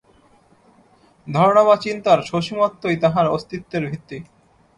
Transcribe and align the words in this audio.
ধারণা 1.27 1.63
বা 1.63 1.75
চিন্তার 1.77 2.19
সসীমত্বই 2.21 2.97
তাহার 2.97 3.25
অস্তিত্বের 3.27 3.83
ভিত্তি। 3.89 4.17